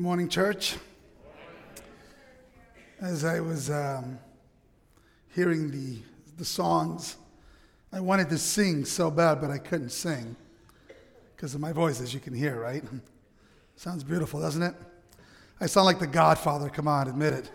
[0.00, 0.76] Morning, church.
[3.02, 4.18] As I was um,
[5.34, 5.98] hearing the,
[6.38, 7.18] the songs,
[7.92, 10.36] I wanted to sing so bad, but I couldn't sing
[11.36, 12.82] because of my voice, as you can hear, right?
[13.76, 14.74] Sounds beautiful, doesn't it?
[15.60, 16.70] I sound like the Godfather.
[16.70, 17.50] Come on, admit it.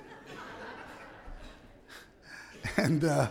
[2.78, 3.28] and uh,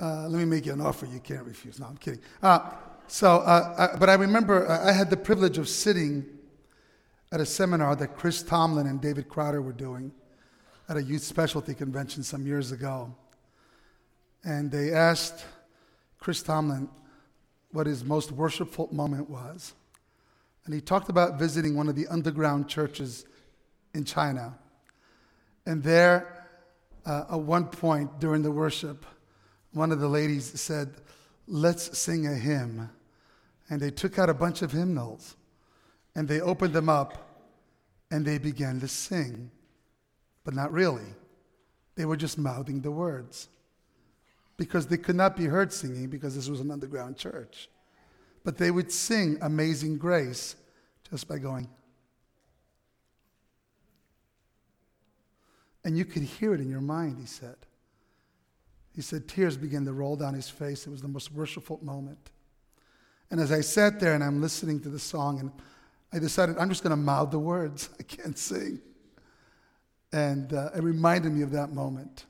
[0.00, 1.78] uh, let me make you an offer you can't refuse.
[1.78, 2.22] No, I'm kidding.
[2.42, 2.70] Uh,
[3.06, 6.33] so, uh, I, but I remember uh, I had the privilege of sitting
[7.34, 10.12] at a seminar that Chris Tomlin and David Crowder were doing
[10.88, 13.12] at a youth specialty convention some years ago.
[14.44, 15.44] And they asked
[16.20, 16.88] Chris Tomlin
[17.72, 19.72] what his most worshipful moment was.
[20.64, 23.24] And he talked about visiting one of the underground churches
[23.94, 24.56] in China.
[25.66, 26.46] And there,
[27.04, 29.04] uh, at one point during the worship,
[29.72, 30.94] one of the ladies said,
[31.48, 32.90] Let's sing a hymn.
[33.68, 35.34] And they took out a bunch of hymnals
[36.14, 37.23] and they opened them up
[38.14, 39.50] and they began to sing.
[40.44, 41.16] But not really.
[41.96, 43.48] They were just mouthing the words
[44.56, 47.68] because they could not be heard singing because this was an underground church.
[48.44, 50.54] But they would sing Amazing Grace
[51.10, 51.68] just by going.
[55.84, 57.56] And you could hear it in your mind, he said.
[58.94, 60.86] He said tears began to roll down his face.
[60.86, 62.30] It was the most worshipful moment.
[63.32, 65.50] And as I sat there and I'm listening to the song, and
[66.14, 67.90] I decided I'm just going to mouth the words.
[68.00, 68.80] I can't sing.
[70.12, 72.26] And uh, it reminded me of that moment.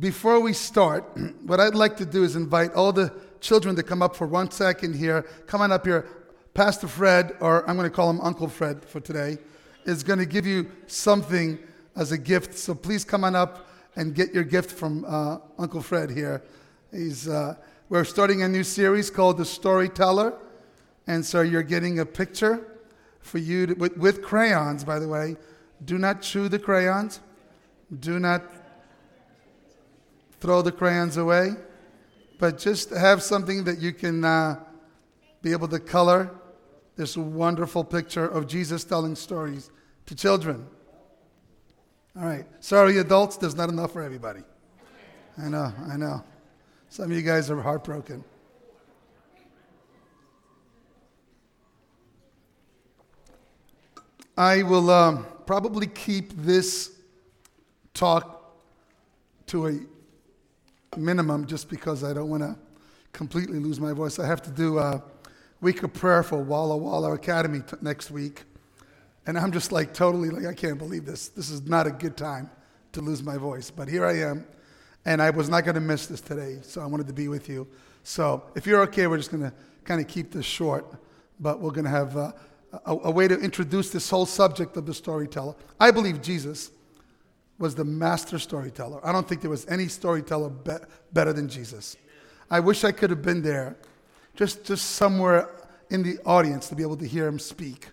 [0.00, 1.04] Before we start,
[1.44, 4.50] what I'd like to do is invite all the children to come up for one
[4.50, 5.22] second here.
[5.46, 6.04] Come on up here.
[6.52, 9.38] Pastor Fred, or I'm going to call him Uncle Fred for today,
[9.84, 11.60] is going to give you something
[11.94, 12.58] as a gift.
[12.58, 16.42] So please come on up and get your gift from uh, Uncle Fred here.
[16.90, 17.54] He's, uh,
[17.88, 20.34] we're starting a new series called The Storyteller.
[21.06, 22.66] And so you're getting a picture
[23.20, 25.36] for you to, with, with crayons, by the way.
[25.84, 27.20] Do not chew the crayons.
[28.00, 28.42] Do not
[30.40, 31.52] throw the crayons away.
[32.38, 34.60] But just have something that you can uh,
[35.42, 36.30] be able to color
[36.96, 39.70] this wonderful picture of Jesus telling stories
[40.06, 40.66] to children.
[42.18, 42.46] All right.
[42.60, 44.40] Sorry, adults, there's not enough for everybody.
[45.38, 46.24] I know, I know.
[46.88, 48.24] Some of you guys are heartbroken.
[54.38, 56.92] I will um, probably keep this
[57.94, 58.54] talk
[59.46, 59.78] to a
[60.98, 62.54] minimum just because I don't want to
[63.14, 64.18] completely lose my voice.
[64.18, 65.02] I have to do a
[65.62, 68.42] week of prayer for Walla Walla Academy t- next week.
[69.26, 71.28] And I'm just like totally like, I can't believe this.
[71.28, 72.50] This is not a good time
[72.92, 73.70] to lose my voice.
[73.70, 74.46] But here I am.
[75.06, 76.58] And I was not going to miss this today.
[76.60, 77.66] So I wanted to be with you.
[78.02, 79.52] So if you're okay, we're just going to
[79.84, 80.84] kind of keep this short.
[81.40, 82.32] But we're going to have uh,
[82.72, 85.54] a, a way to introduce this whole subject of the storyteller.
[85.78, 86.70] I believe Jesus
[87.58, 89.00] was the master storyteller.
[89.06, 90.72] I don't think there was any storyteller be-
[91.12, 91.96] better than Jesus.
[92.50, 93.76] I wish I could have been there,
[94.34, 95.50] just, just somewhere
[95.90, 97.88] in the audience to be able to hear him speak.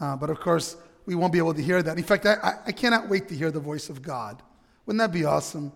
[0.00, 0.76] Uh, but of course,
[1.06, 1.98] we won't be able to hear that.
[1.98, 4.42] In fact, I, I cannot wait to hear the voice of God.
[4.86, 5.72] Wouldn't that be awesome?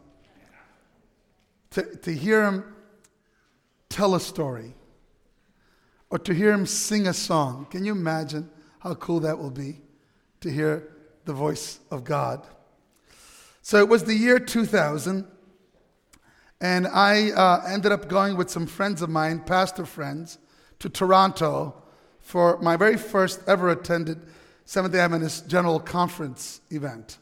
[1.70, 2.74] To, to hear him
[3.88, 4.74] tell a story
[6.14, 7.66] or to hear him sing a song.
[7.70, 8.48] Can you imagine
[8.78, 9.80] how cool that will be
[10.42, 10.92] to hear
[11.24, 12.46] the voice of God?
[13.62, 15.26] So it was the year 2000,
[16.60, 20.38] and I uh, ended up going with some friends of mine, pastor friends,
[20.78, 21.82] to Toronto
[22.20, 24.20] for my very first ever attended
[24.66, 27.18] Seventh day Adventist General Conference event.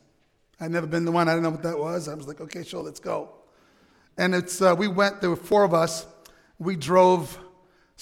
[0.61, 2.09] I'd never been to one, I didn't know what that was.
[2.09, 3.31] I was like, okay, sure, let's go.
[4.19, 6.05] And it's, uh, we went, there were four of us.
[6.59, 7.39] We drove,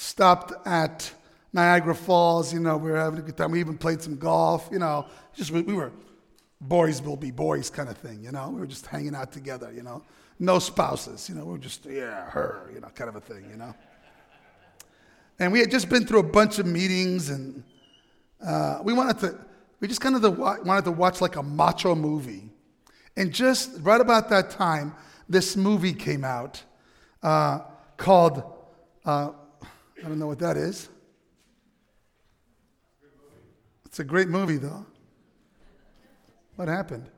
[0.01, 1.13] stopped at
[1.53, 3.51] Niagara Falls, you know, we were having a good time.
[3.51, 5.93] We even played some golf, you know, just we were
[6.59, 8.49] boys will be boys kind of thing, you know.
[8.49, 10.03] We were just hanging out together, you know.
[10.39, 13.45] No spouses, you know, we were just, yeah, her, you know, kind of a thing,
[13.51, 13.75] you know.
[15.39, 17.63] And we had just been through a bunch of meetings, and
[18.45, 19.39] uh, we wanted to,
[19.81, 22.51] we just kind of wanted to watch like a macho movie.
[23.19, 24.95] And just right about that time,
[25.29, 26.63] this movie came out
[27.23, 27.61] uh,
[27.99, 28.43] called,
[29.05, 29.33] uh,
[30.05, 30.89] I don't know what that is.
[33.85, 34.87] It's a great movie, though.
[36.57, 37.11] What happened?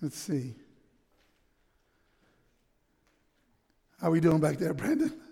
[0.00, 0.54] Let's see.
[4.00, 5.12] How are we doing back there, Brandon?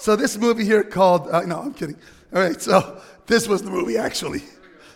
[0.00, 1.96] So this movie here called, uh, no, I'm kidding.
[2.32, 4.42] All right, so this was the movie actually.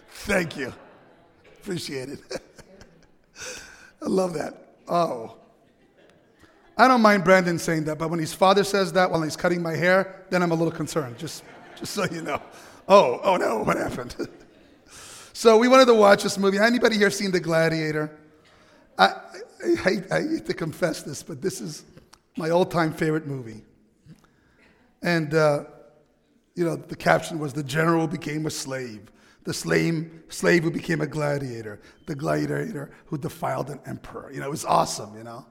[0.09, 0.73] Thank you.
[1.61, 2.21] Appreciate it.
[4.01, 4.72] I love that.
[4.93, 5.37] Oh.
[6.77, 9.63] I don't mind Brandon saying that, but when his father says that while he's cutting
[9.63, 11.45] my hair, then I'm a little concerned, just,
[11.79, 12.43] just so you know.
[12.87, 14.15] Oh, oh no, what happened?
[15.33, 16.59] so we wanted to watch this movie.
[16.59, 18.19] Anybody here seen The Gladiator?
[18.99, 19.15] I, I,
[19.65, 21.85] I, hate, I hate to confess this, but this is
[22.37, 23.65] my all-time favorite movie.
[25.01, 25.65] And, uh,
[26.55, 29.11] you know, the caption was, the general became a slave.
[29.45, 31.81] The slave, slave who became a gladiator.
[32.07, 34.31] The gladiator who defiled an emperor.
[34.33, 35.47] You know, it was awesome, you know.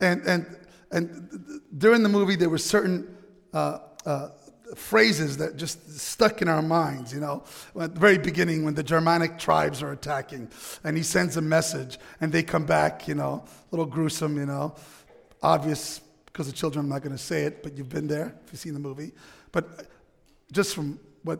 [0.00, 0.56] And, and,
[0.90, 3.16] and during the movie, there were certain
[3.52, 4.28] uh, uh,
[4.76, 7.44] phrases that just stuck in our minds, you know.
[7.78, 10.50] At the very beginning, when the Germanic tribes are attacking,
[10.84, 14.46] and he sends a message, and they come back, you know, a little gruesome, you
[14.46, 14.74] know,
[15.42, 16.00] obvious
[16.34, 18.60] because the children, I'm not going to say it, but you've been there if you've
[18.60, 19.12] seen the movie.
[19.52, 19.86] But
[20.50, 21.38] just from what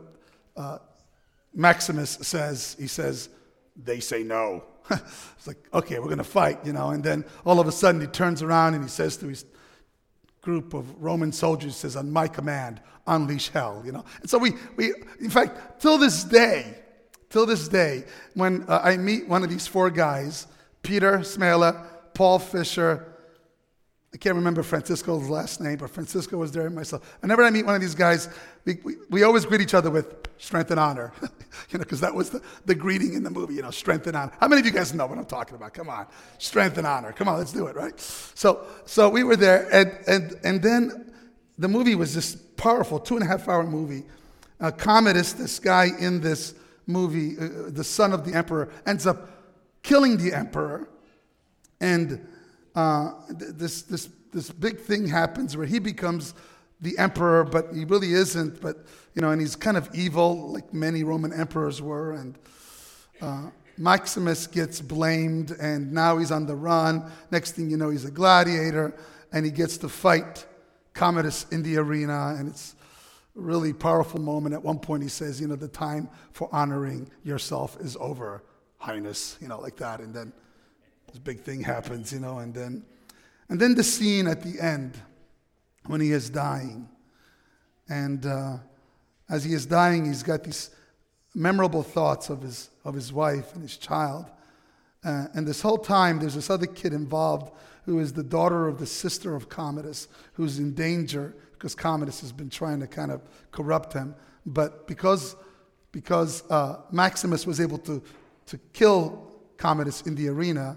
[0.57, 0.79] uh,
[1.55, 3.29] Maximus says, he says,
[3.77, 4.65] they say no.
[4.91, 6.91] it's like, okay, we're going to fight, you know.
[6.91, 9.45] And then all of a sudden he turns around and he says to his
[10.43, 14.05] group of Roman soldiers, he says, on my command, unleash hell, you know.
[14.21, 16.75] And so we, we in fact, till this day,
[17.31, 18.05] till this day,
[18.35, 20.47] when uh, I meet one of these four guys,
[20.83, 23.14] Peter Smela, Paul Fisher,
[24.15, 27.19] I can't remember Francisco's last name, but Francisco was there and myself.
[27.21, 28.29] Whenever I meet one of these guys,
[28.65, 31.13] we, we, we always greet each other with strength and honor,
[31.71, 34.17] you know, because that was the, the greeting in the movie, you know, strength and
[34.17, 34.31] honor.
[34.39, 35.75] How many of you guys know what I'm talking about?
[35.75, 36.07] Come on,
[36.39, 37.13] strength and honor.
[37.13, 37.99] Come on, let's do it, right?
[37.99, 41.13] So, so we were there, and, and, and then
[41.59, 44.05] the movie was this powerful, two and a half hour movie.
[44.61, 46.55] Uh, Commodus, this guy in this
[46.87, 49.29] movie, uh, the son of the emperor, ends up
[49.83, 50.89] killing the emperor,
[51.81, 52.25] and
[52.75, 56.35] uh, this, this, this big thing happens where he becomes
[56.81, 58.61] the emperor, but he really isn't.
[58.61, 58.85] But,
[59.15, 62.13] you know, and he's kind of evil, like many Roman emperors were.
[62.13, 62.39] And
[63.21, 67.11] uh, Maximus gets blamed, and now he's on the run.
[67.31, 68.95] Next thing you know, he's a gladiator,
[69.33, 70.47] and he gets to fight
[70.95, 72.37] Commodus in the arena.
[72.39, 72.75] And it's
[73.37, 74.55] a really powerful moment.
[74.55, 78.43] At one point, he says, You know, the time for honoring yourself is over,
[78.79, 80.01] Highness, you know, like that.
[80.01, 80.33] And then
[81.15, 82.83] this big thing happens, you know, and then,
[83.49, 85.01] and then the scene at the end
[85.87, 86.89] when he is dying.
[87.89, 88.57] And uh,
[89.31, 90.71] as he is dying, he's got these
[91.33, 94.27] memorable thoughts of his, of his wife and his child.
[95.05, 97.53] Uh, and this whole time, there's this other kid involved
[97.85, 102.33] who is the daughter of the sister of Commodus, who's in danger because Commodus has
[102.33, 103.23] been trying to kind of
[103.53, 104.17] corrupt him.
[104.47, 105.37] But because,
[105.93, 108.03] because uh, Maximus was able to,
[108.47, 110.77] to kill Commodus in the arena,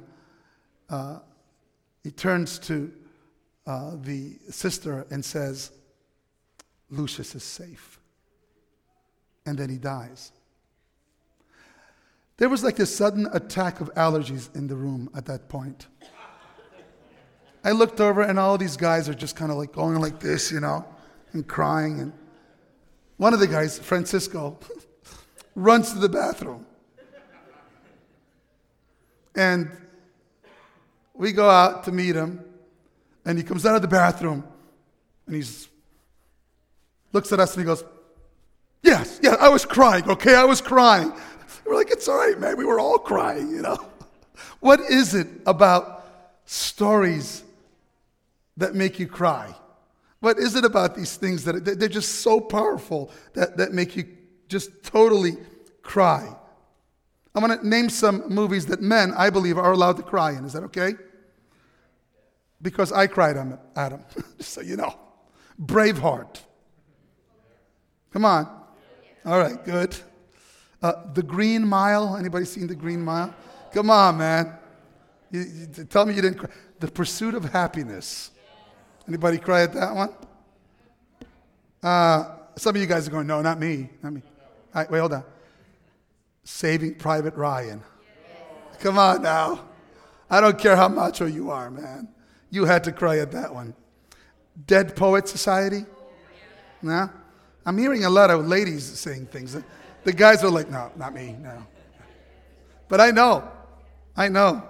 [0.90, 1.20] uh,
[2.04, 2.92] he turns to
[3.66, 5.72] uh, the sister and says,
[6.90, 8.00] Lucius is safe.
[9.46, 10.32] And then he dies.
[12.38, 15.88] There was like this sudden attack of allergies in the room at that point.
[17.64, 20.52] I looked over, and all these guys are just kind of like going like this,
[20.52, 20.86] you know,
[21.34, 22.00] and crying.
[22.00, 22.14] And
[23.18, 24.58] one of the guys, Francisco,
[25.56, 26.66] runs to the bathroom.
[29.36, 29.72] And
[31.18, 32.44] we go out to meet him,
[33.26, 34.44] and he comes out of the bathroom,
[35.26, 35.44] and he
[37.12, 37.84] looks at us and he goes,
[38.84, 40.36] Yes, yeah, I was crying, okay?
[40.36, 41.12] I was crying.
[41.66, 42.58] We're like, It's all right, man.
[42.58, 43.78] We were all crying, you know?
[44.60, 46.08] What is it about
[46.46, 47.44] stories
[48.56, 49.56] that make you cry?
[50.20, 54.06] What is it about these things that they're just so powerful that, that make you
[54.48, 55.38] just totally
[55.82, 56.36] cry?
[57.36, 60.46] I'm going to name some movies that men, I believe, are allowed to cry in.
[60.46, 60.94] Is that okay?
[62.62, 64.02] Because I cried on Adam,
[64.38, 64.98] just so you know.
[65.62, 66.40] Braveheart.
[68.12, 68.48] Come on.
[69.26, 69.96] All right, good.
[70.82, 72.16] Uh, the Green Mile.
[72.16, 73.34] Anybody seen The Green Mile?
[73.74, 74.54] Come on, man.
[75.32, 76.50] You, you, tell me you didn't cry.
[76.80, 78.32] The Pursuit of Happiness.
[79.08, 80.14] Anybody cry at that one?
[81.82, 83.90] Uh, some of you guys are going, no, not me.
[84.02, 84.22] Not me.
[84.74, 85.24] All right, wait, hold on.
[86.44, 87.82] Saving Private Ryan.
[88.80, 89.66] Come on now.
[90.30, 92.10] I don't care how macho you are, man.
[92.50, 93.74] You had to cry at that one.
[94.66, 95.86] Dead Poet Society?
[96.82, 97.10] No?
[97.66, 99.58] I'm hearing a lot of ladies saying things.
[100.04, 101.66] The guys are like, no, not me, no.
[102.88, 103.48] But I know.
[104.16, 104.64] I know.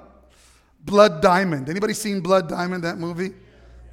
[0.84, 1.69] Blood Diamond.
[1.69, 3.34] Anybody seen Blood Diamond, that movie?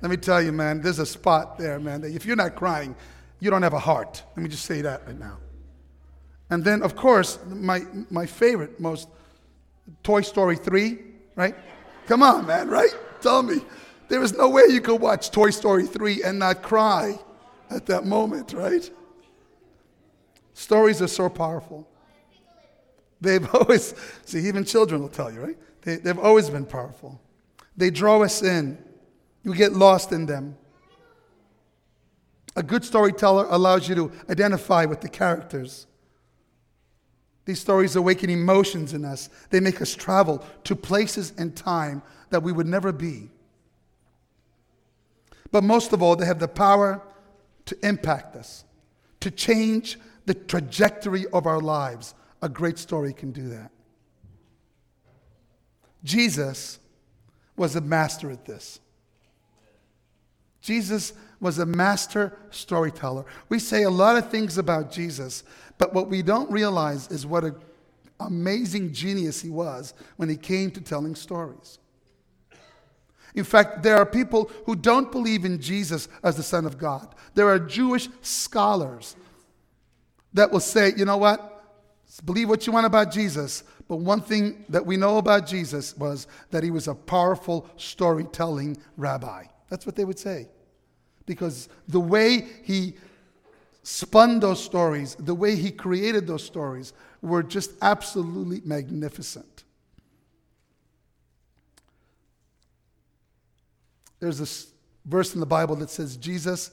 [0.01, 2.95] Let me tell you, man, there's a spot there, man, that if you're not crying,
[3.41, 4.23] you don't have a heart.
[4.37, 5.39] Let me just say that right now.
[6.51, 9.09] And then, of course, my, my favorite, most
[10.03, 10.99] Toy Story 3,
[11.37, 11.55] right?
[12.07, 12.95] Come on, man, right?
[13.25, 13.63] Tell me.
[14.09, 17.19] There is no way you could watch Toy Story 3 and not cry
[17.71, 18.89] at that moment, right?
[20.53, 21.89] Stories are so powerful.
[23.23, 23.95] They've always,
[24.27, 25.57] see, even children will tell you, right?
[25.81, 27.19] They, they've always been powerful.
[27.79, 28.77] They draw us in.
[29.43, 30.59] You get lost in them.
[32.57, 35.87] A good storyteller allows you to identify with the characters.
[37.47, 39.31] These stories awaken emotions in us.
[39.49, 42.03] They make us travel to places and time
[42.35, 43.31] that we would never be.
[45.53, 47.01] But most of all, they have the power
[47.67, 48.65] to impact us,
[49.21, 52.13] to change the trajectory of our lives.
[52.43, 53.71] A great story can do that.
[56.03, 56.81] Jesus
[57.57, 58.81] was a master at this.
[60.61, 63.27] Jesus was a master storyteller.
[63.49, 65.45] We say a lot of things about Jesus,
[65.79, 67.55] but what we don't realize is what an
[68.19, 71.79] amazing genius he was when he came to telling stories.
[73.35, 77.15] In fact, there are people who don't believe in Jesus as the Son of God.
[77.35, 79.17] There are Jewish scholars
[80.33, 81.51] that will say, you know what?
[82.25, 86.27] Believe what you want about Jesus, but one thing that we know about Jesus was
[86.51, 89.45] that he was a powerful storytelling rabbi.
[89.69, 90.49] That's what they would say.
[91.27, 92.95] Because the way he
[93.83, 99.54] spun those stories, the way he created those stories, were just absolutely magnificent.
[104.25, 104.69] There's this
[105.05, 106.71] verse in the Bible that says Jesus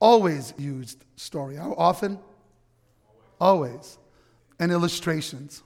[0.00, 1.54] always used story.
[1.54, 2.18] How often?
[3.40, 3.98] Always.
[4.58, 5.62] And illustrations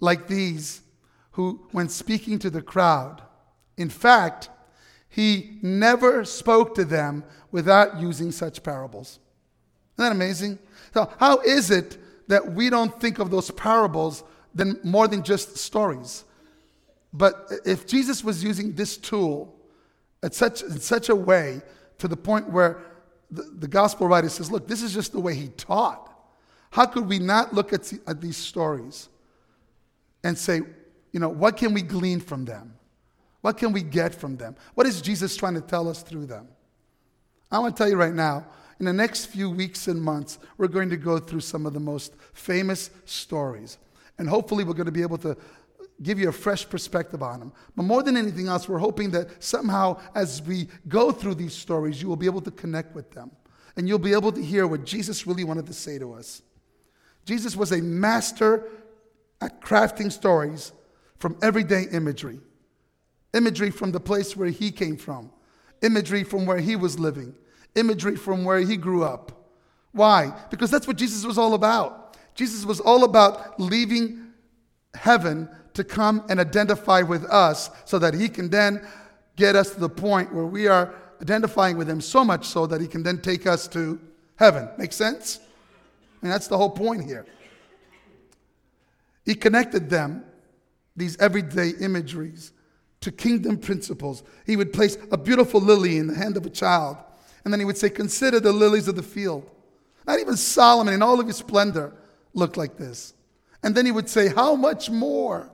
[0.00, 0.82] like these,
[1.30, 3.22] who, when speaking to the crowd,
[3.78, 4.50] in fact,
[5.08, 9.20] he never spoke to them without using such parables.
[9.96, 10.58] Isn't that amazing?
[10.92, 11.96] So, how is it
[12.28, 14.24] that we don't think of those parables
[14.54, 16.24] than more than just stories?
[17.14, 19.54] But if Jesus was using this tool
[20.24, 21.60] at such, in such a way
[21.98, 22.80] to the point where
[23.30, 26.10] the, the gospel writer says, look, this is just the way he taught.
[26.70, 29.10] How could we not look at, at these stories
[30.24, 30.62] and say,
[31.12, 32.74] you know, what can we glean from them?
[33.42, 34.56] What can we get from them?
[34.74, 36.48] What is Jesus trying to tell us through them?
[37.52, 38.46] I want to tell you right now,
[38.80, 41.80] in the next few weeks and months, we're going to go through some of the
[41.80, 43.78] most famous stories.
[44.18, 45.36] And hopefully, we're going to be able to
[46.02, 47.52] give you a fresh perspective on them.
[47.76, 52.02] But more than anything else, we're hoping that somehow, as we go through these stories,
[52.02, 53.30] you will be able to connect with them.
[53.76, 56.42] And you'll be able to hear what Jesus really wanted to say to us.
[57.24, 58.68] Jesus was a master
[59.40, 60.72] at crafting stories
[61.18, 62.40] from everyday imagery
[63.34, 65.30] imagery from the place where he came from,
[65.82, 67.34] imagery from where he was living,
[67.74, 69.50] imagery from where he grew up.
[69.92, 70.32] Why?
[70.50, 72.16] Because that's what Jesus was all about.
[72.34, 74.32] Jesus was all about leaving
[74.94, 78.86] heaven to come and identify with us so that he can then
[79.36, 82.80] get us to the point where we are identifying with him so much so that
[82.80, 84.00] he can then take us to
[84.36, 84.68] heaven.
[84.78, 85.40] Make sense?
[86.22, 87.26] Mean, that's the whole point here.
[89.24, 90.24] He connected them,
[90.96, 92.52] these everyday imageries,
[93.00, 94.22] to kingdom principles.
[94.46, 96.96] He would place a beautiful lily in the hand of a child
[97.44, 99.50] and then he would say, Consider the lilies of the field.
[100.06, 101.94] Not even Solomon in all of his splendor
[102.32, 103.14] looked like this.
[103.62, 105.50] And then he would say, How much more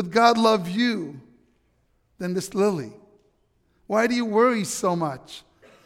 [0.00, 1.20] would God love you
[2.16, 2.90] than this lily?
[3.86, 5.42] Why do you worry so much?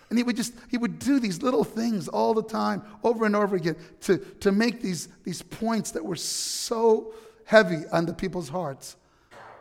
[0.09, 3.35] And he would just, he would do these little things all the time, over and
[3.35, 7.13] over again, to, to make these, these points that were so
[7.45, 8.95] heavy on the people's hearts.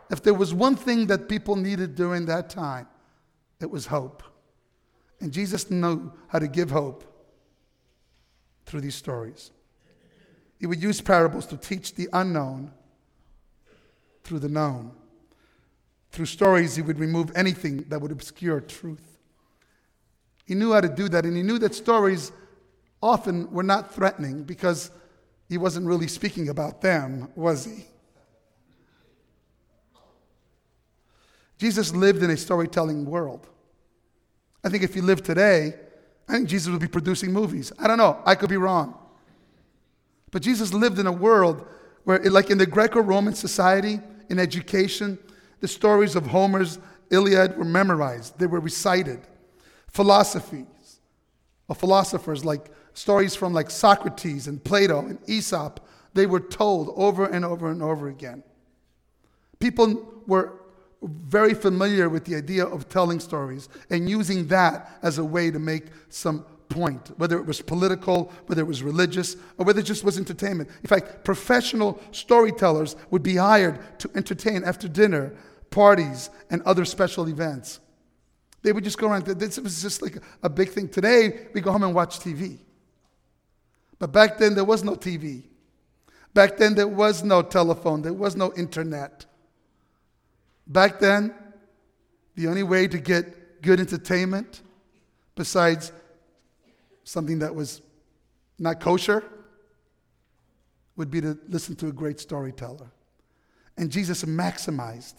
[0.08, 2.86] If there was one thing that people needed during that time,
[3.60, 4.22] it was hope.
[5.18, 7.02] And Jesus knew how to give hope
[8.66, 9.50] through these stories.
[10.60, 12.70] He would use parables to teach the unknown
[14.24, 14.92] through the known.
[16.10, 19.18] Through stories, he would remove anything that would obscure truth.
[20.44, 22.32] He knew how to do that, and he knew that stories
[23.02, 24.90] often were not threatening because
[25.48, 27.84] he wasn't really speaking about them, was he?
[31.58, 33.48] Jesus lived in a storytelling world.
[34.64, 35.74] I think if he lived today,
[36.28, 37.72] I think Jesus would be producing movies.
[37.78, 38.20] I don't know.
[38.24, 38.98] I could be wrong.
[40.30, 41.66] But Jesus lived in a world
[42.04, 44.00] where, like in the Greco Roman society,
[44.30, 45.18] in education,
[45.60, 46.78] the stories of Homer's
[47.10, 49.20] Iliad were memorized, they were recited.
[49.88, 51.00] Philosophies
[51.68, 55.80] of philosophers, like stories from like Socrates and Plato and Aesop,
[56.14, 58.42] they were told over and over and over again.
[59.58, 60.60] People were
[61.02, 65.58] very familiar with the idea of telling stories and using that as a way to
[65.58, 70.04] make some point, whether it was political, whether it was religious, or whether it just
[70.04, 70.68] was entertainment.
[70.82, 75.32] In fact, professional storytellers would be hired to entertain after dinner,
[75.70, 77.80] parties, and other special events.
[78.62, 79.26] They would just go around.
[79.26, 80.88] This was just like a big thing.
[80.88, 82.58] Today, we go home and watch TV.
[83.98, 85.44] But back then, there was no TV.
[86.34, 89.26] Back then, there was no telephone, there was no internet.
[90.66, 91.34] Back then,
[92.36, 94.62] The only way to get good entertainment,
[95.36, 95.92] besides
[97.04, 97.82] something that was
[98.58, 99.22] not kosher,
[100.96, 102.90] would be to listen to a great storyteller.
[103.76, 105.14] And Jesus maximized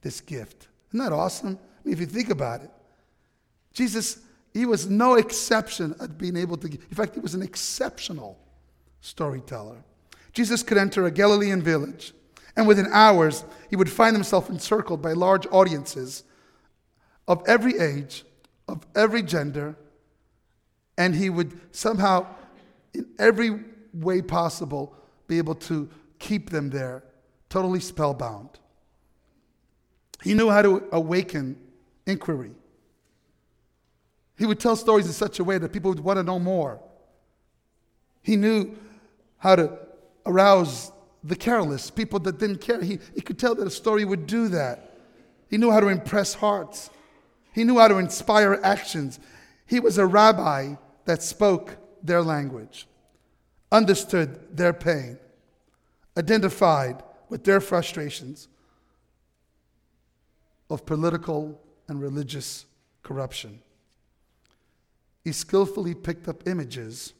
[0.00, 0.68] this gift.
[0.90, 1.58] Isn't that awesome?
[1.58, 2.70] I mean, if you think about it,
[3.72, 4.18] Jesus,
[4.52, 8.38] he was no exception at being able to, in fact, he was an exceptional
[9.00, 9.84] storyteller.
[10.32, 12.14] Jesus could enter a Galilean village,
[12.56, 16.24] and within hours, he would find himself encircled by large audiences
[17.28, 18.24] of every age,
[18.68, 19.76] of every gender,
[21.02, 22.24] and he would somehow,
[22.94, 23.58] in every
[23.92, 24.94] way possible,
[25.26, 25.90] be able to
[26.20, 27.02] keep them there,
[27.48, 28.50] totally spellbound.
[30.22, 31.58] He knew how to awaken
[32.06, 32.52] inquiry.
[34.38, 36.80] He would tell stories in such a way that people would want to know more.
[38.22, 38.76] He knew
[39.38, 39.76] how to
[40.24, 40.92] arouse
[41.24, 42.80] the careless, people that didn't care.
[42.80, 44.98] He, he could tell that a story would do that.
[45.48, 46.90] He knew how to impress hearts.
[47.52, 49.18] He knew how to inspire actions.
[49.66, 52.86] He was a rabbi that spoke their language,
[53.70, 55.18] understood their pain,
[56.16, 58.48] identified with their frustrations
[60.68, 62.66] of political and religious
[63.02, 63.60] corruption.
[65.24, 67.14] He skillfully picked up images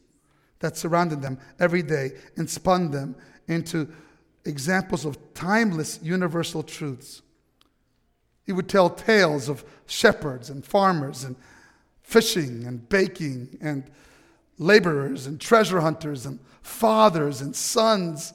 [0.59, 3.17] that surrounded them every day and spun them
[3.49, 3.89] into
[4.45, 7.23] examples of timeless universal truths.
[8.45, 11.37] He would tell tales of shepherds and farmers and
[12.13, 13.85] fishing and baking and
[14.59, 18.35] laborers and treasure hunters and fathers and sons.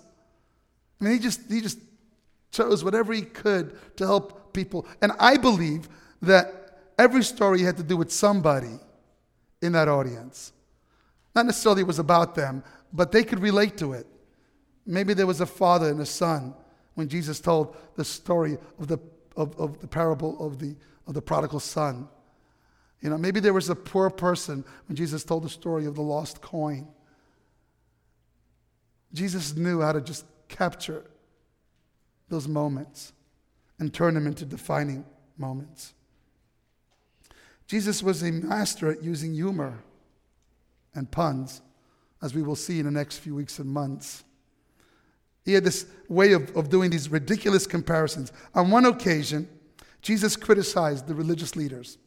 [1.00, 1.80] I mean, he just, he just
[2.52, 4.88] chose whatever he could to help people.
[5.02, 5.88] And I believe
[6.24, 8.80] that every story had to do with somebody
[9.62, 10.54] in that audience.
[11.36, 14.08] Not necessarily it was about them, but they could relate to it.
[14.88, 16.56] Maybe there was a father and a son
[16.96, 18.98] when Jesus told the story of the,
[19.36, 22.08] of, of the parable of the, of the prodigal son.
[23.02, 26.02] You know, maybe there was a poor person when Jesus told the story of the
[26.02, 26.88] lost coin.
[29.14, 31.04] Jesus knew how to just capture
[32.30, 33.14] those moments
[33.80, 35.06] and turn them into defining
[35.38, 35.94] moments.
[37.68, 39.78] Jesus was a master at using humor
[40.96, 41.62] and puns,
[42.22, 44.24] as we will see in the next few weeks and months.
[45.46, 48.32] He had this way of, of doing these ridiculous comparisons.
[48.56, 49.48] On one occasion,
[50.02, 51.98] Jesus criticized the religious leaders.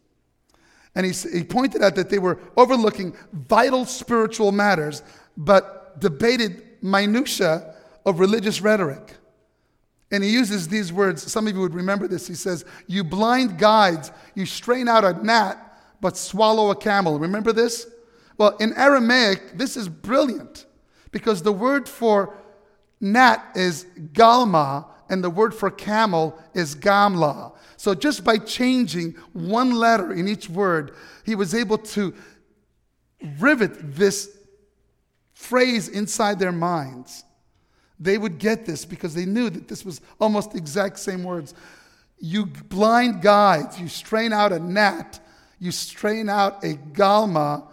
[0.94, 5.02] And he, he pointed out that they were overlooking vital spiritual matters,
[5.36, 7.74] but debated minutiae
[8.04, 9.16] of religious rhetoric.
[10.10, 11.30] And he uses these words.
[11.30, 12.26] Some of you would remember this.
[12.26, 15.56] He says, You blind guides, you strain out a gnat,
[16.00, 17.18] but swallow a camel.
[17.18, 17.86] Remember this?
[18.36, 20.66] Well, in Aramaic, this is brilliant
[21.12, 22.36] because the word for
[23.00, 27.52] gnat is galma and the word for camel is gamla.
[27.80, 30.92] So just by changing one letter in each word,
[31.24, 32.12] he was able to
[33.38, 34.36] rivet this
[35.32, 37.24] phrase inside their minds.
[37.98, 41.54] They would get this because they knew that this was almost the exact same words.
[42.18, 45.18] You blind guides, you strain out a gnat,
[45.58, 47.66] you strain out a galma,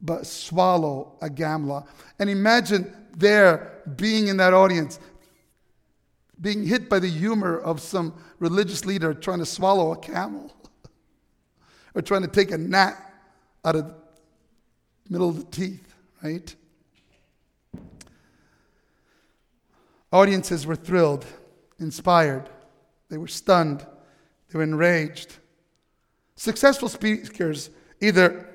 [0.00, 1.88] but swallow a gamla.
[2.20, 5.00] And imagine there being in that audience,
[6.40, 10.52] being hit by the humor of some religious leader trying to swallow a camel
[11.94, 12.96] or trying to take a gnat
[13.64, 13.94] out of the
[15.08, 16.54] middle of the teeth, right?
[20.12, 21.26] Audiences were thrilled,
[21.78, 22.48] inspired,
[23.08, 23.84] they were stunned,
[24.48, 25.36] they were enraged.
[26.36, 27.70] Successful speakers
[28.00, 28.48] either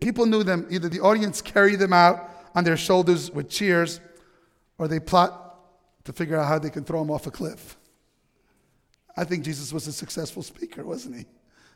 [0.00, 4.00] people knew them, either the audience carried them out on their shoulders with cheers,
[4.78, 5.43] or they plot
[6.04, 7.76] to figure out how they can throw him off a cliff.
[9.16, 11.24] I think Jesus was a successful speaker, wasn't he?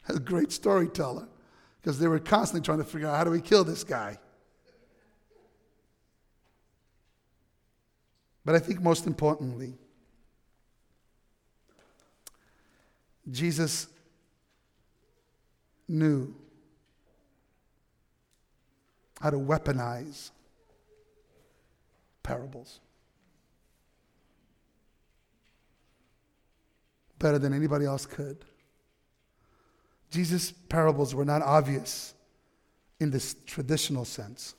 [0.09, 1.29] A great storyteller,
[1.81, 4.19] because they were constantly trying to figure out how do we kill this guy.
[8.45, 9.75] But I think most importantly,
[13.31, 13.89] Jesus
[15.87, 16.35] knew
[19.21, 20.31] how to weaponize
[22.23, 22.81] parables.
[27.19, 28.45] Better than anybody else could.
[30.11, 32.15] Jesus' parables were not obvious
[33.01, 34.55] in this traditional sense.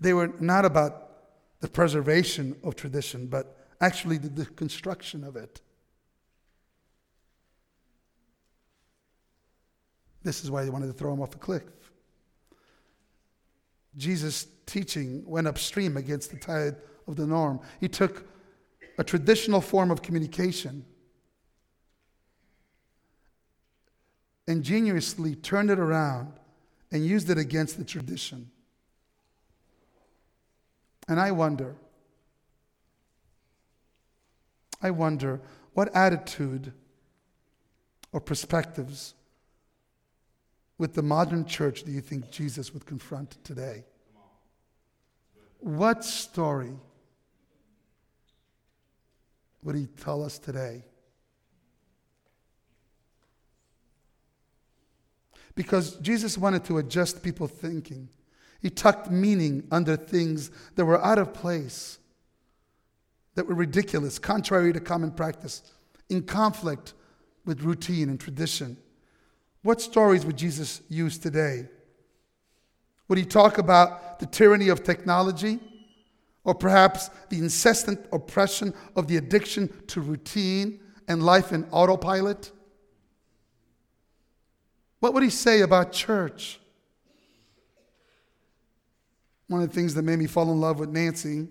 [0.00, 1.08] They were not about
[1.60, 5.60] the preservation of tradition, but actually the, the construction of it.
[10.22, 11.62] This is why they wanted to throw him off a cliff.
[13.96, 17.60] Jesus' teaching went upstream against the tide of the norm.
[17.80, 18.26] He took
[19.00, 20.84] a traditional form of communication,
[24.46, 26.34] ingeniously turned it around
[26.92, 28.50] and used it against the tradition.
[31.08, 31.76] And I wonder,
[34.82, 35.40] I wonder
[35.72, 36.70] what attitude
[38.12, 39.14] or perspectives
[40.76, 43.84] with the modern church do you think Jesus would confront today?
[45.60, 46.74] What story?
[49.62, 50.84] Would he tell us today?
[55.54, 58.08] Because Jesus wanted to adjust people's thinking.
[58.62, 61.98] He tucked meaning under things that were out of place,
[63.34, 65.62] that were ridiculous, contrary to common practice,
[66.08, 66.94] in conflict
[67.44, 68.76] with routine and tradition.
[69.62, 71.68] What stories would Jesus use today?
[73.08, 75.58] Would he talk about the tyranny of technology?
[76.44, 82.50] Or perhaps the incessant oppression of the addiction to routine and life in autopilot?
[85.00, 86.60] What would he say about church?
[89.48, 91.48] One of the things that made me fall in love with Nancy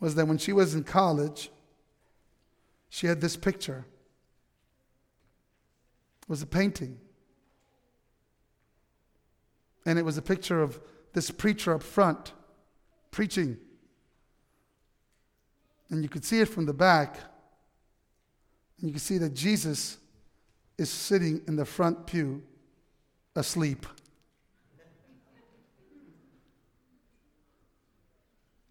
[0.00, 1.50] was that when she was in college,
[2.88, 3.84] she had this picture
[6.22, 6.98] It was a painting.
[9.84, 10.80] And it was a picture of
[11.12, 12.32] this preacher up front
[13.10, 13.56] preaching.
[15.90, 17.16] And you could see it from the back.
[18.80, 19.98] And you could see that Jesus
[20.78, 22.42] is sitting in the front pew
[23.36, 23.86] asleep.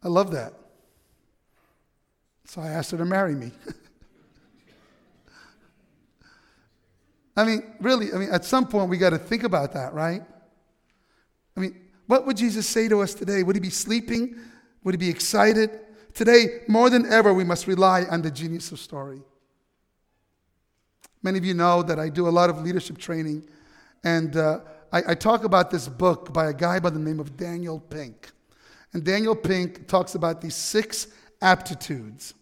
[0.02, 0.54] I love that.
[2.46, 3.52] So I asked her to marry me.
[7.38, 10.24] I mean, really, I mean, at some point we got to think about that, right?
[12.10, 13.44] What would Jesus say to us today?
[13.44, 14.36] Would he be sleeping?
[14.84, 15.80] Would he be excited?
[16.16, 19.22] Today, more than ever, we must rely on the genius of story.
[21.22, 23.48] Many of you know that I do a lot of leadership training,
[24.04, 27.38] and uh, I, I talk about this book by a guy by the name of
[27.38, 28.32] Daniel Pink.
[28.92, 31.10] And Daniel Pink talks about these six
[31.44, 32.34] aptitudes,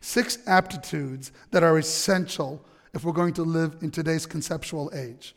[0.00, 5.34] six aptitudes that are essential if we're going to live in today's conceptual age.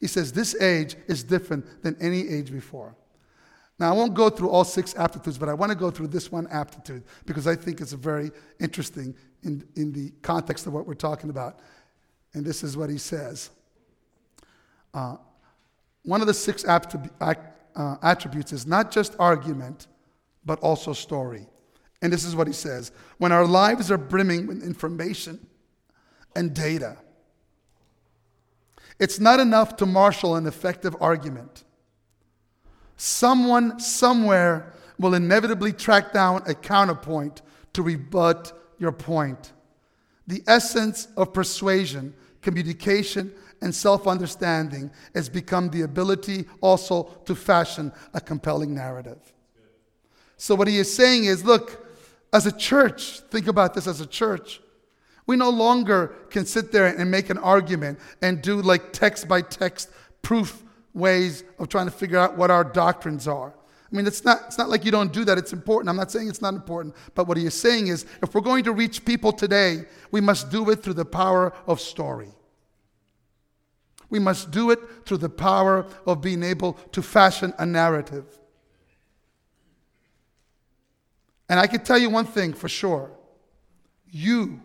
[0.00, 2.96] He says this age is different than any age before.
[3.78, 6.30] Now, I won't go through all six aptitudes, but I want to go through this
[6.30, 8.30] one aptitude because I think it's very
[8.60, 11.58] interesting in, in the context of what we're talking about.
[12.34, 13.50] And this is what he says.
[14.94, 15.16] Uh,
[16.04, 17.34] one of the six uh,
[18.02, 19.88] attributes is not just argument,
[20.44, 21.46] but also story.
[22.02, 25.40] And this is what he says When our lives are brimming with information,
[26.34, 26.96] and data.
[28.98, 31.64] It's not enough to marshal an effective argument.
[33.04, 39.50] Someone somewhere will inevitably track down a counterpoint to rebut your point.
[40.28, 47.90] The essence of persuasion, communication, and self understanding has become the ability also to fashion
[48.14, 49.34] a compelling narrative.
[50.36, 51.84] So, what he is saying is look,
[52.32, 54.60] as a church, think about this as a church.
[55.26, 59.42] We no longer can sit there and make an argument and do like text by
[59.42, 59.90] text
[60.22, 60.62] proof
[60.94, 63.54] ways of trying to figure out what our doctrines are.
[63.92, 65.36] I mean, it's not, it's not like you don't do that.
[65.36, 65.90] It's important.
[65.90, 66.94] I'm not saying it's not important.
[67.14, 70.50] But what he is saying is if we're going to reach people today, we must
[70.50, 72.30] do it through the power of story.
[74.08, 78.24] We must do it through the power of being able to fashion a narrative.
[81.48, 83.10] And I can tell you one thing for sure
[84.10, 84.60] you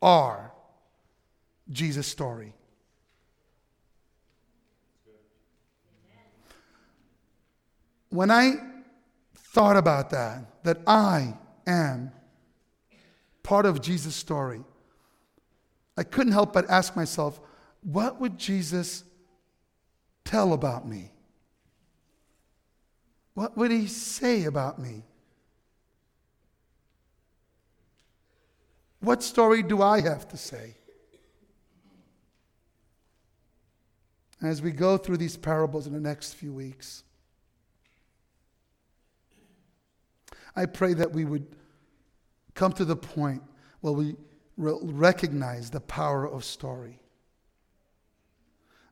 [0.00, 0.52] are
[1.70, 2.54] Jesus' story.
[8.10, 8.54] When I
[9.34, 11.34] thought about that, that I
[11.66, 12.12] am
[13.42, 14.62] part of Jesus' story,
[15.96, 17.40] I couldn't help but ask myself,
[17.82, 19.04] what would Jesus
[20.24, 21.10] tell about me?
[23.34, 25.04] What would he say about me?
[29.00, 30.76] What story do I have to say?
[34.42, 37.04] As we go through these parables in the next few weeks,
[40.58, 41.46] I pray that we would
[42.54, 43.44] come to the point
[43.80, 44.16] where we
[44.56, 46.98] recognize the power of story.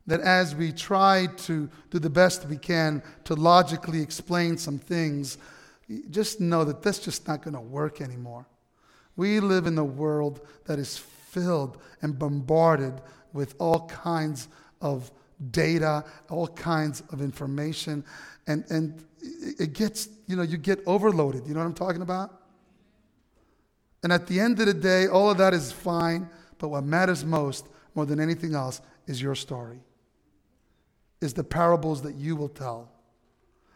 [0.05, 5.37] That as we try to do the best we can to logically explain some things,
[6.09, 8.47] just know that that's just not going to work anymore.
[9.17, 13.01] We live in a world that is filled and bombarded
[13.33, 14.47] with all kinds
[14.79, 15.11] of
[15.51, 18.03] data, all kinds of information,
[18.47, 21.47] and, and it gets, you know, you get overloaded.
[21.47, 22.41] You know what I'm talking about?
[24.03, 27.25] And at the end of the day, all of that is fine, but what matters
[27.25, 29.79] most more than anything else is your story,
[31.21, 32.89] is the parables that you will tell.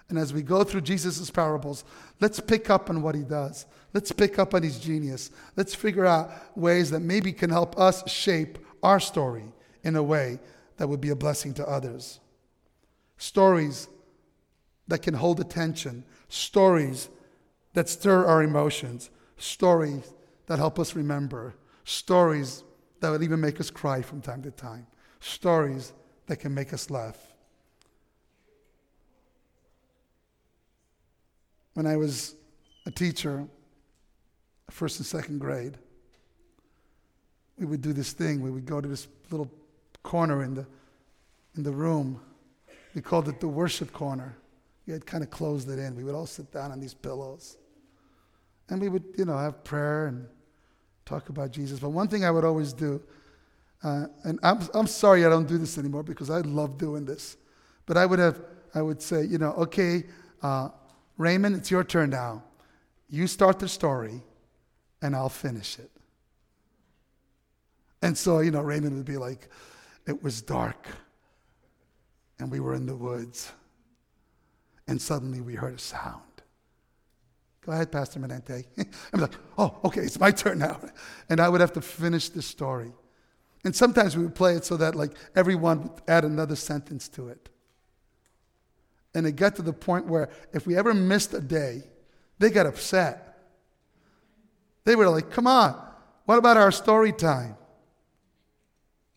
[0.09, 1.85] And as we go through Jesus' parables,
[2.19, 3.65] let's pick up on what he does.
[3.93, 5.31] Let's pick up on his genius.
[5.55, 9.45] Let's figure out ways that maybe can help us shape our story
[9.83, 10.39] in a way
[10.81, 12.19] that would be a blessing to others.
[13.19, 13.87] Stories
[14.87, 17.07] that can hold attention, stories
[17.73, 20.11] that stir our emotions, stories
[20.47, 22.63] that help us remember, stories
[22.99, 24.87] that will even make us cry from time to time,
[25.19, 25.93] stories
[26.25, 27.27] that can make us laugh.
[31.75, 32.33] When I was
[32.87, 33.45] a teacher,
[34.71, 35.77] first and second grade,
[37.59, 38.41] we would do this thing.
[38.41, 39.51] We would go to this little
[40.03, 40.65] corner in the,
[41.55, 42.19] in the room.
[42.93, 44.35] We called it the worship corner.
[44.85, 45.95] We had kind of closed it in.
[45.95, 47.57] We would all sit down on these pillows.
[48.69, 50.27] And we would, you know, have prayer and
[51.05, 51.79] talk about Jesus.
[51.79, 53.01] But one thing I would always do,
[53.83, 57.37] uh, and I'm, I'm sorry I don't do this anymore because I love doing this.
[57.85, 58.41] But I would have,
[58.73, 60.03] I would say, you know, okay,
[60.41, 60.69] uh,
[61.17, 62.43] Raymond, it's your turn now.
[63.09, 64.21] You start the story,
[65.01, 65.91] and I'll finish it.
[68.01, 69.49] And so, you know, Raymond would be like,
[70.07, 70.87] it was dark,
[72.39, 73.51] and we were in the woods,
[74.87, 76.23] and suddenly we heard a sound.
[77.65, 78.65] Go ahead, Pastor Menente.
[79.13, 80.79] I'm like, oh, okay, it's my turn now.
[81.29, 82.91] And I would have to finish the story.
[83.63, 87.29] And sometimes we would play it so that like everyone would add another sentence to
[87.29, 87.49] it.
[89.13, 91.83] And it got to the point where if we ever missed a day,
[92.39, 93.37] they got upset.
[94.83, 95.79] They were like, come on,
[96.25, 97.55] what about our story time?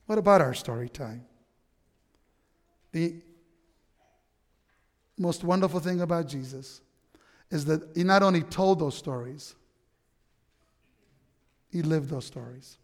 [0.06, 1.24] What about our story time?
[2.92, 3.16] The
[5.18, 6.80] most wonderful thing about Jesus
[7.50, 9.54] is that he not only told those stories,
[11.70, 12.78] he lived those stories.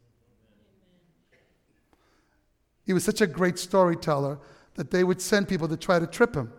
[2.85, 4.39] He was such a great storyteller
[4.75, 6.53] that they would send people to try to trip him.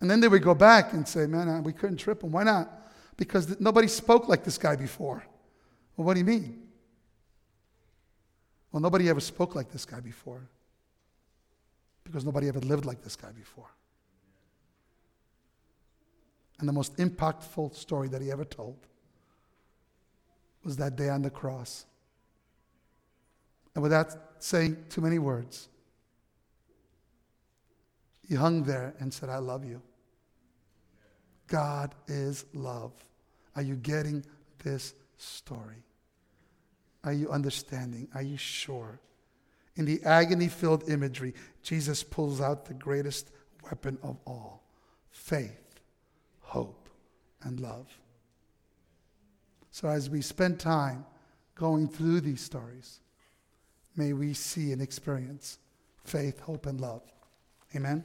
[0.00, 2.32] And then they would go back and say, Man, we couldn't trip him.
[2.32, 2.70] Why not?
[3.16, 5.22] Because nobody spoke like this guy before.
[5.96, 6.59] Well, what do you mean?
[8.72, 10.48] Well, nobody ever spoke like this guy before.
[12.04, 13.70] Because nobody ever lived like this guy before.
[16.58, 18.76] And the most impactful story that he ever told
[20.62, 21.86] was that day on the cross.
[23.74, 25.68] And without saying too many words,
[28.28, 29.80] he hung there and said, I love you.
[31.46, 32.92] God is love.
[33.56, 34.24] Are you getting
[34.62, 35.82] this story?
[37.04, 38.08] Are you understanding?
[38.14, 39.00] Are you sure?
[39.76, 43.30] In the agony filled imagery, Jesus pulls out the greatest
[43.64, 44.62] weapon of all
[45.10, 45.80] faith,
[46.40, 46.88] hope,
[47.42, 47.86] and love.
[49.70, 51.04] So as we spend time
[51.54, 53.00] going through these stories,
[53.96, 55.58] may we see and experience
[56.04, 57.02] faith, hope, and love.
[57.74, 58.04] Amen.